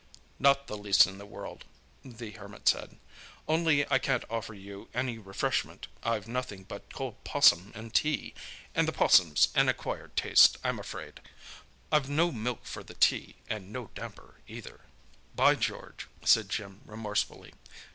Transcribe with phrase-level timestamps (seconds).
[0.39, 1.63] "Not the least in the world,"
[2.03, 2.97] the Hermit said.
[3.47, 5.85] "Only I can't offer you any refreshment.
[6.01, 8.33] I've nothing but cold 'possum and tea,
[8.73, 11.19] and the 'possum's an acquired taste, I'm afraid.
[11.91, 14.81] I've no milk for the tea, and no damper, either!"
[15.35, 17.53] "By George!" said Jim remorsefully.